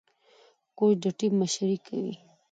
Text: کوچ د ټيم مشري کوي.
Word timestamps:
کوچ 0.77 0.93
د 1.03 1.05
ټيم 1.17 1.33
مشري 1.41 1.77
کوي. 1.85 2.13